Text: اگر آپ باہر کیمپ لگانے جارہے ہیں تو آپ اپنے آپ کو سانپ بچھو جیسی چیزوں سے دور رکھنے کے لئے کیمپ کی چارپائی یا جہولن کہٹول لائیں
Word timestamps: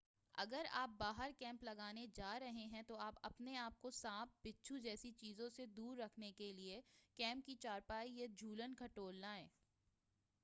اگر 0.35 0.65
آپ 0.71 0.89
باہر 0.97 1.31
کیمپ 1.37 1.63
لگانے 1.63 2.05
جارہے 2.13 2.65
ہیں 2.65 2.81
تو 2.83 2.97
آپ 2.97 3.15
اپنے 3.21 3.55
آپ 3.57 3.79
کو 3.79 3.91
سانپ 3.91 4.45
بچھو 4.45 4.77
جیسی 4.77 5.11
چیزوں 5.11 5.49
سے 5.49 5.65
دور 5.75 5.97
رکھنے 5.97 6.31
کے 6.31 6.51
لئے 6.53 6.81
کیمپ 7.19 7.45
کی 7.45 7.55
چارپائی 7.55 8.17
یا 8.17 8.25
جہولن 8.37 8.75
کہٹول 8.75 9.15
لائیں 9.15 9.47